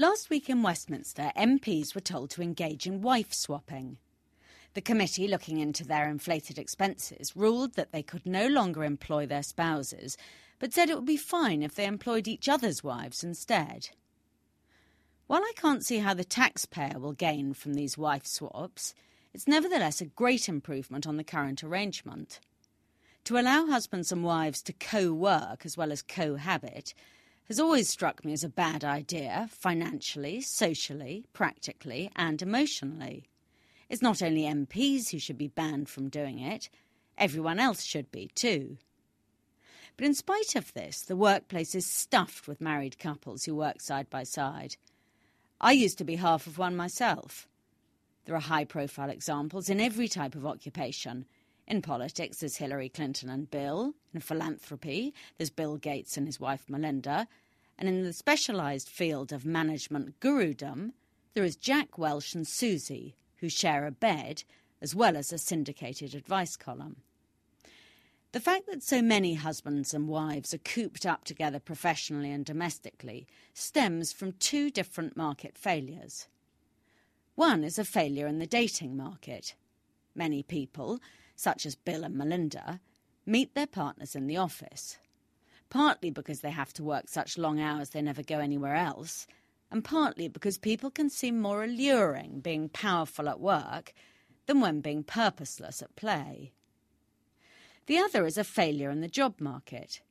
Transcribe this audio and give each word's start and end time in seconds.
Last 0.00 0.30
week 0.30 0.48
in 0.48 0.62
Westminster, 0.62 1.30
MPs 1.36 1.94
were 1.94 2.00
told 2.00 2.30
to 2.30 2.40
engage 2.40 2.86
in 2.86 3.02
wife 3.02 3.34
swapping. 3.34 3.98
The 4.72 4.80
committee, 4.80 5.28
looking 5.28 5.58
into 5.58 5.84
their 5.84 6.08
inflated 6.08 6.58
expenses, 6.58 7.36
ruled 7.36 7.74
that 7.74 7.92
they 7.92 8.02
could 8.02 8.24
no 8.24 8.46
longer 8.46 8.82
employ 8.82 9.26
their 9.26 9.42
spouses, 9.42 10.16
but 10.58 10.72
said 10.72 10.88
it 10.88 10.96
would 10.96 11.04
be 11.04 11.18
fine 11.18 11.62
if 11.62 11.74
they 11.74 11.84
employed 11.84 12.26
each 12.26 12.48
other's 12.48 12.82
wives 12.82 13.22
instead. 13.22 13.90
While 15.26 15.42
I 15.42 15.52
can't 15.54 15.84
see 15.84 15.98
how 15.98 16.14
the 16.14 16.24
taxpayer 16.24 16.98
will 16.98 17.12
gain 17.12 17.52
from 17.52 17.74
these 17.74 17.98
wife 17.98 18.24
swaps, 18.24 18.94
it's 19.34 19.46
nevertheless 19.46 20.00
a 20.00 20.06
great 20.06 20.48
improvement 20.48 21.06
on 21.06 21.18
the 21.18 21.24
current 21.24 21.62
arrangement. 21.62 22.40
To 23.24 23.36
allow 23.36 23.66
husbands 23.66 24.10
and 24.10 24.24
wives 24.24 24.62
to 24.62 24.72
co 24.72 25.12
work 25.12 25.66
as 25.66 25.76
well 25.76 25.92
as 25.92 26.00
cohabit 26.00 26.94
has 27.50 27.58
always 27.58 27.88
struck 27.88 28.24
me 28.24 28.32
as 28.32 28.44
a 28.44 28.48
bad 28.48 28.84
idea, 28.84 29.48
financially, 29.50 30.40
socially, 30.40 31.26
practically, 31.32 32.08
and 32.14 32.40
emotionally. 32.40 33.24
It's 33.88 34.00
not 34.00 34.22
only 34.22 34.42
MPs 34.42 35.10
who 35.10 35.18
should 35.18 35.36
be 35.36 35.48
banned 35.48 35.88
from 35.88 36.10
doing 36.10 36.38
it, 36.38 36.70
everyone 37.18 37.58
else 37.58 37.82
should 37.82 38.12
be 38.12 38.30
too. 38.36 38.76
But 39.96 40.06
in 40.06 40.14
spite 40.14 40.54
of 40.54 40.72
this, 40.74 41.02
the 41.02 41.16
workplace 41.16 41.74
is 41.74 41.86
stuffed 41.86 42.46
with 42.46 42.60
married 42.60 43.00
couples 43.00 43.44
who 43.44 43.56
work 43.56 43.80
side 43.80 44.08
by 44.08 44.22
side. 44.22 44.76
I 45.60 45.72
used 45.72 45.98
to 45.98 46.04
be 46.04 46.16
half 46.16 46.46
of 46.46 46.56
one 46.56 46.76
myself. 46.76 47.48
There 48.26 48.36
are 48.36 48.40
high 48.40 48.64
profile 48.64 49.10
examples 49.10 49.68
in 49.68 49.80
every 49.80 50.06
type 50.06 50.36
of 50.36 50.46
occupation. 50.46 51.26
In 51.70 51.82
politics, 51.82 52.38
there's 52.38 52.56
Hillary 52.56 52.88
Clinton 52.88 53.30
and 53.30 53.48
Bill. 53.48 53.94
In 54.12 54.20
philanthropy, 54.20 55.14
there's 55.38 55.50
Bill 55.50 55.76
Gates 55.76 56.16
and 56.16 56.26
his 56.26 56.40
wife 56.40 56.64
Melinda. 56.68 57.28
And 57.78 57.88
in 57.88 58.02
the 58.02 58.12
specialised 58.12 58.88
field 58.88 59.32
of 59.32 59.46
management 59.46 60.18
gurudom, 60.18 60.94
there 61.32 61.44
is 61.44 61.54
Jack 61.54 61.96
Welch 61.96 62.34
and 62.34 62.44
Suzy, 62.44 63.14
who 63.36 63.48
share 63.48 63.86
a 63.86 63.92
bed 63.92 64.42
as 64.82 64.96
well 64.96 65.16
as 65.16 65.32
a 65.32 65.38
syndicated 65.38 66.12
advice 66.12 66.56
column. 66.56 66.96
The 68.32 68.40
fact 68.40 68.66
that 68.66 68.82
so 68.82 69.00
many 69.00 69.34
husbands 69.34 69.94
and 69.94 70.08
wives 70.08 70.52
are 70.52 70.58
cooped 70.58 71.06
up 71.06 71.22
together 71.22 71.60
professionally 71.60 72.32
and 72.32 72.44
domestically 72.44 73.28
stems 73.54 74.12
from 74.12 74.32
two 74.32 74.70
different 74.70 75.16
market 75.16 75.56
failures. 75.56 76.26
One 77.36 77.62
is 77.62 77.78
a 77.78 77.84
failure 77.84 78.26
in 78.26 78.40
the 78.40 78.46
dating 78.46 78.96
market. 78.96 79.54
Many 80.16 80.42
people, 80.42 80.98
such 81.40 81.64
as 81.64 81.74
Bill 81.74 82.04
and 82.04 82.14
Melinda, 82.14 82.80
meet 83.24 83.54
their 83.54 83.66
partners 83.66 84.14
in 84.14 84.26
the 84.26 84.36
office, 84.36 84.98
partly 85.70 86.10
because 86.10 86.40
they 86.40 86.50
have 86.50 86.74
to 86.74 86.84
work 86.84 87.08
such 87.08 87.38
long 87.38 87.58
hours 87.58 87.90
they 87.90 88.02
never 88.02 88.22
go 88.22 88.40
anywhere 88.40 88.74
else, 88.74 89.26
and 89.70 89.82
partly 89.82 90.28
because 90.28 90.58
people 90.58 90.90
can 90.90 91.08
seem 91.08 91.40
more 91.40 91.64
alluring 91.64 92.40
being 92.40 92.68
powerful 92.68 93.26
at 93.26 93.40
work 93.40 93.94
than 94.44 94.60
when 94.60 94.82
being 94.82 95.02
purposeless 95.02 95.80
at 95.80 95.96
play. 95.96 96.52
The 97.86 97.96
other 97.96 98.26
is 98.26 98.36
a 98.36 98.44
failure 98.44 98.90
in 98.90 99.00
the 99.00 99.08
job 99.08 99.40
market. 99.40 100.02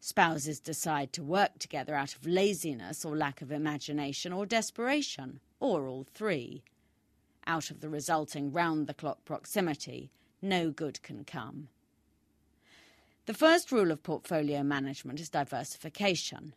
Spouses 0.00 0.58
decide 0.58 1.12
to 1.12 1.22
work 1.22 1.60
together 1.60 1.94
out 1.94 2.16
of 2.16 2.26
laziness 2.26 3.04
or 3.04 3.16
lack 3.16 3.40
of 3.40 3.52
imagination 3.52 4.32
or 4.32 4.46
desperation, 4.46 5.38
or 5.60 5.86
all 5.86 6.02
three. 6.12 6.64
Out 7.46 7.70
of 7.70 7.78
the 7.78 7.88
resulting 7.88 8.50
round 8.50 8.88
the 8.88 8.94
clock 8.94 9.24
proximity, 9.24 10.10
no 10.42 10.70
good 10.70 11.02
can 11.02 11.24
come. 11.24 11.68
The 13.26 13.34
first 13.34 13.70
rule 13.70 13.92
of 13.92 14.02
portfolio 14.02 14.62
management 14.62 15.20
is 15.20 15.28
diversification. 15.28 16.54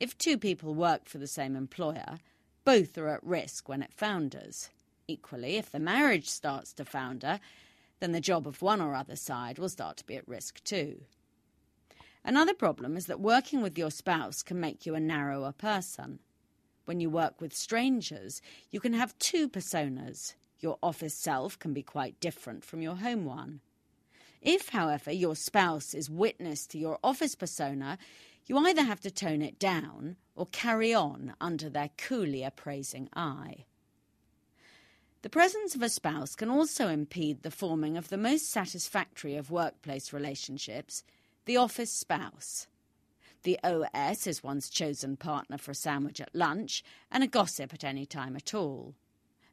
If 0.00 0.16
two 0.16 0.38
people 0.38 0.74
work 0.74 1.06
for 1.06 1.18
the 1.18 1.26
same 1.26 1.54
employer, 1.54 2.18
both 2.64 2.96
are 2.98 3.08
at 3.08 3.22
risk 3.22 3.68
when 3.68 3.82
it 3.82 3.92
founders. 3.92 4.70
Equally, 5.06 5.56
if 5.56 5.70
the 5.70 5.78
marriage 5.78 6.28
starts 6.28 6.72
to 6.74 6.84
founder, 6.84 7.38
then 8.00 8.12
the 8.12 8.20
job 8.20 8.46
of 8.46 8.62
one 8.62 8.80
or 8.80 8.94
other 8.94 9.16
side 9.16 9.58
will 9.58 9.68
start 9.68 9.98
to 9.98 10.06
be 10.06 10.16
at 10.16 10.26
risk 10.26 10.62
too. 10.64 11.02
Another 12.24 12.54
problem 12.54 12.96
is 12.96 13.06
that 13.06 13.20
working 13.20 13.62
with 13.62 13.78
your 13.78 13.90
spouse 13.90 14.42
can 14.42 14.58
make 14.58 14.84
you 14.84 14.94
a 14.94 15.00
narrower 15.00 15.52
person. 15.52 16.18
When 16.84 16.98
you 16.98 17.08
work 17.08 17.40
with 17.40 17.54
strangers, 17.54 18.42
you 18.70 18.80
can 18.80 18.94
have 18.94 19.18
two 19.18 19.48
personas. 19.48 20.34
Your 20.60 20.78
office 20.82 21.14
self 21.14 21.58
can 21.58 21.72
be 21.72 21.82
quite 21.82 22.20
different 22.20 22.64
from 22.64 22.82
your 22.82 22.96
home 22.96 23.24
one. 23.24 23.60
If, 24.40 24.70
however, 24.70 25.10
your 25.10 25.36
spouse 25.36 25.94
is 25.94 26.08
witness 26.08 26.66
to 26.68 26.78
your 26.78 26.98
office 27.02 27.34
persona, 27.34 27.98
you 28.46 28.56
either 28.58 28.82
have 28.82 29.00
to 29.00 29.10
tone 29.10 29.42
it 29.42 29.58
down 29.58 30.16
or 30.34 30.46
carry 30.46 30.94
on 30.94 31.34
under 31.40 31.68
their 31.68 31.90
coolly 31.96 32.44
appraising 32.44 33.08
eye. 33.14 33.64
The 35.22 35.30
presence 35.30 35.74
of 35.74 35.82
a 35.82 35.88
spouse 35.88 36.36
can 36.36 36.48
also 36.48 36.88
impede 36.88 37.42
the 37.42 37.50
forming 37.50 37.96
of 37.96 38.08
the 38.08 38.16
most 38.16 38.48
satisfactory 38.48 39.34
of 39.34 39.50
workplace 39.50 40.12
relationships, 40.12 41.02
the 41.46 41.56
office 41.56 41.90
spouse. 41.90 42.68
The 43.42 43.58
OS 43.64 44.26
is 44.26 44.44
one's 44.44 44.70
chosen 44.70 45.16
partner 45.16 45.58
for 45.58 45.72
a 45.72 45.74
sandwich 45.74 46.20
at 46.20 46.34
lunch 46.34 46.84
and 47.10 47.24
a 47.24 47.28
gossip 47.28 47.74
at 47.74 47.82
any 47.82 48.06
time 48.06 48.36
at 48.36 48.54
all. 48.54 48.94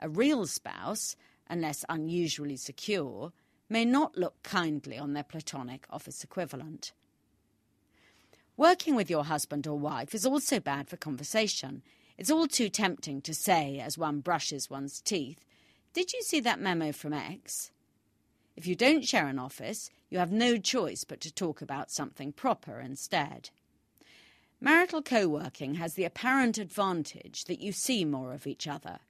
A 0.00 0.08
real 0.08 0.46
spouse, 0.46 1.14
unless 1.48 1.84
unusually 1.88 2.56
secure, 2.56 3.32
may 3.68 3.84
not 3.84 4.16
look 4.16 4.42
kindly 4.42 4.98
on 4.98 5.12
their 5.12 5.22
platonic 5.22 5.86
office 5.90 6.24
equivalent. 6.24 6.92
Working 8.56 8.94
with 8.94 9.08
your 9.08 9.24
husband 9.24 9.66
or 9.66 9.78
wife 9.78 10.14
is 10.14 10.26
also 10.26 10.58
bad 10.58 10.88
for 10.88 10.96
conversation. 10.96 11.82
It's 12.18 12.30
all 12.30 12.46
too 12.46 12.68
tempting 12.68 13.22
to 13.22 13.34
say 13.34 13.78
as 13.78 13.96
one 13.96 14.20
brushes 14.20 14.68
one's 14.68 15.00
teeth, 15.00 15.44
did 15.92 16.12
you 16.12 16.22
see 16.22 16.40
that 16.40 16.60
memo 16.60 16.92
from 16.92 17.12
X? 17.12 17.72
If 18.56 18.66
you 18.66 18.74
don't 18.74 19.06
share 19.06 19.26
an 19.26 19.38
office, 19.38 19.90
you 20.08 20.18
have 20.18 20.30
no 20.30 20.56
choice 20.56 21.04
but 21.04 21.20
to 21.22 21.32
talk 21.32 21.62
about 21.62 21.90
something 21.90 22.32
proper 22.32 22.80
instead. 22.80 23.50
Marital 24.60 25.02
co 25.02 25.26
working 25.26 25.76
has 25.76 25.94
the 25.94 26.04
apparent 26.04 26.58
advantage 26.58 27.44
that 27.44 27.60
you 27.60 27.72
see 27.72 28.04
more 28.04 28.32
of 28.32 28.46
each 28.46 28.68
other. 28.68 29.00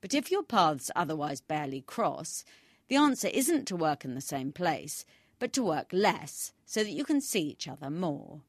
But 0.00 0.14
if 0.14 0.30
your 0.30 0.42
paths 0.42 0.90
otherwise 0.96 1.40
barely 1.40 1.82
cross, 1.82 2.44
the 2.88 2.96
answer 2.96 3.28
isn't 3.28 3.66
to 3.66 3.76
work 3.76 4.04
in 4.04 4.14
the 4.14 4.20
same 4.20 4.52
place, 4.52 5.04
but 5.38 5.52
to 5.54 5.62
work 5.62 5.88
less 5.92 6.52
so 6.64 6.82
that 6.82 6.92
you 6.92 7.04
can 7.04 7.20
see 7.20 7.42
each 7.42 7.68
other 7.68 7.90
more. 7.90 8.40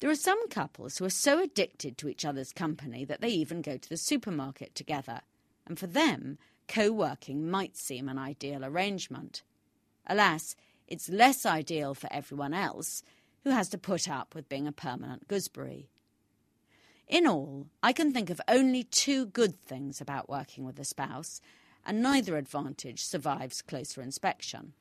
There 0.00 0.10
are 0.10 0.16
some 0.16 0.48
couples 0.48 0.98
who 0.98 1.04
are 1.04 1.10
so 1.10 1.42
addicted 1.42 1.96
to 1.98 2.08
each 2.08 2.24
other's 2.24 2.52
company 2.52 3.04
that 3.04 3.20
they 3.20 3.28
even 3.28 3.62
go 3.62 3.76
to 3.76 3.88
the 3.88 3.96
supermarket 3.96 4.74
together, 4.74 5.20
and 5.66 5.78
for 5.78 5.86
them, 5.86 6.38
co 6.68 6.90
working 6.90 7.48
might 7.50 7.76
seem 7.76 8.08
an 8.08 8.18
ideal 8.18 8.64
arrangement. 8.64 9.42
Alas, 10.06 10.56
it's 10.86 11.08
less 11.08 11.46
ideal 11.46 11.94
for 11.94 12.12
everyone 12.12 12.52
else 12.52 13.02
who 13.44 13.50
has 13.50 13.68
to 13.70 13.78
put 13.78 14.08
up 14.08 14.34
with 14.34 14.48
being 14.48 14.66
a 14.66 14.72
permanent 14.72 15.28
gooseberry. 15.28 15.88
In 17.08 17.26
all, 17.26 17.66
I 17.82 17.92
can 17.92 18.12
think 18.12 18.30
of 18.30 18.40
only 18.48 18.82
two 18.84 19.26
good 19.26 19.60
things 19.60 20.00
about 20.00 20.28
working 20.28 20.64
with 20.64 20.78
a 20.78 20.84
spouse, 20.84 21.40
and 21.84 22.02
neither 22.02 22.36
advantage 22.36 23.04
survives 23.04 23.62
closer 23.62 24.00
inspection. 24.00 24.72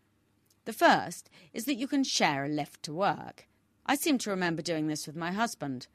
The 0.65 0.73
first 0.73 1.29
is 1.53 1.65
that 1.65 1.75
you 1.75 1.87
can 1.87 2.03
share 2.03 2.45
a 2.45 2.49
lift 2.49 2.83
to 2.83 2.93
work. 2.93 3.47
I 3.85 3.95
seem 3.95 4.17
to 4.19 4.29
remember 4.29 4.61
doing 4.61 4.87
this 4.87 5.05
with 5.05 5.15
my 5.15 5.31
husband, 5.31 5.87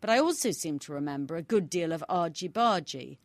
but 0.00 0.08
I 0.08 0.18
also 0.18 0.50
seem 0.50 0.78
to 0.80 0.92
remember 0.92 1.36
a 1.36 1.42
good 1.42 1.68
deal 1.68 1.92
of 1.92 2.02
argy 2.08 2.48
bargy 2.48 3.18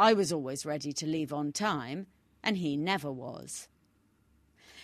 I 0.00 0.14
was 0.14 0.32
always 0.32 0.64
ready 0.64 0.94
to 0.94 1.06
leave 1.06 1.30
on 1.30 1.52
time, 1.52 2.06
and 2.42 2.56
he 2.56 2.74
never 2.74 3.12
was. 3.12 3.68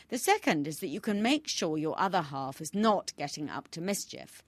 The 0.09 0.19
second 0.19 0.69
is 0.69 0.81
that 0.81 0.89
you 0.89 1.01
can 1.01 1.23
make 1.23 1.49
sure 1.49 1.79
your 1.79 1.99
other 1.99 2.21
half 2.21 2.61
is 2.61 2.75
not 2.75 3.15
getting 3.17 3.49
up 3.49 3.69
to 3.69 3.81
mischief. 3.81 4.43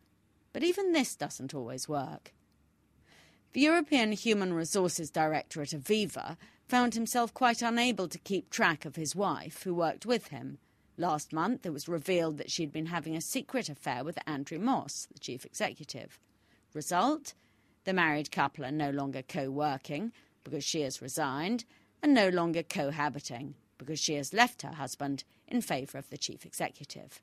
But 0.52 0.62
even 0.62 0.92
this 0.92 1.16
doesn't 1.16 1.54
always 1.54 1.88
work. 1.88 2.34
The 3.54 3.60
European 3.62 4.12
Human 4.12 4.52
Resources 4.52 5.10
Director 5.10 5.62
at 5.62 5.68
Aviva 5.70 6.36
found 6.68 6.92
himself 6.92 7.32
quite 7.32 7.62
unable 7.62 8.06
to 8.06 8.18
keep 8.18 8.50
track 8.50 8.84
of 8.84 8.96
his 8.96 9.16
wife, 9.16 9.62
who 9.62 9.74
worked 9.74 10.04
with 10.04 10.28
him. 10.28 10.58
Last 10.98 11.32
month, 11.32 11.64
it 11.64 11.72
was 11.72 11.88
revealed 11.88 12.36
that 12.36 12.50
she'd 12.50 12.72
been 12.72 12.86
having 12.86 13.16
a 13.16 13.22
secret 13.22 13.70
affair 13.70 14.04
with 14.04 14.18
Andrew 14.26 14.58
Moss, 14.58 15.08
the 15.10 15.18
chief 15.18 15.46
executive. 15.46 16.18
Result? 16.74 17.32
The 17.84 17.94
married 17.94 18.30
couple 18.30 18.66
are 18.66 18.70
no 18.70 18.90
longer 18.90 19.22
co 19.22 19.50
working 19.50 20.12
because 20.44 20.64
she 20.64 20.82
has 20.82 21.00
resigned 21.00 21.64
and 22.02 22.12
no 22.12 22.28
longer 22.28 22.62
cohabiting 22.62 23.54
because 23.78 23.98
she 23.98 24.14
has 24.14 24.34
left 24.34 24.60
her 24.60 24.72
husband 24.74 25.24
in 25.46 25.62
favour 25.62 25.96
of 25.96 26.10
the 26.10 26.18
chief 26.18 26.44
executive. 26.44 27.22